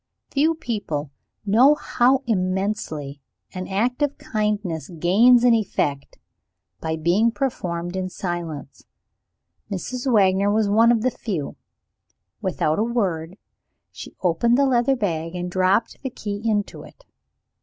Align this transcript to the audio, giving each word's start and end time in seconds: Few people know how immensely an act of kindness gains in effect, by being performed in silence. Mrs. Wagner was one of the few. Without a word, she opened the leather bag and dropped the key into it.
Few 0.31 0.55
people 0.55 1.11
know 1.45 1.75
how 1.75 2.23
immensely 2.25 3.21
an 3.53 3.67
act 3.67 4.01
of 4.01 4.17
kindness 4.17 4.89
gains 4.89 5.43
in 5.43 5.53
effect, 5.53 6.17
by 6.79 6.95
being 6.95 7.29
performed 7.31 7.95
in 7.95 8.09
silence. 8.09 8.87
Mrs. 9.69 10.11
Wagner 10.11 10.49
was 10.49 10.67
one 10.67 10.91
of 10.91 11.03
the 11.03 11.11
few. 11.11 11.55
Without 12.41 12.79
a 12.79 12.83
word, 12.83 13.37
she 13.91 14.15
opened 14.23 14.57
the 14.57 14.65
leather 14.65 14.95
bag 14.95 15.35
and 15.35 15.51
dropped 15.51 16.01
the 16.01 16.09
key 16.09 16.41
into 16.43 16.81
it. 16.81 17.05